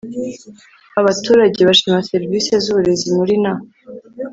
abaturage 0.99 1.59
bashima 1.69 2.05
serivisi 2.09 2.51
z 2.63 2.65
uburezi 2.71 3.07
muri 3.17 3.35
na 3.43 3.53